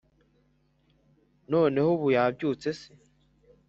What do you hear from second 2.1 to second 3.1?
yabyutse se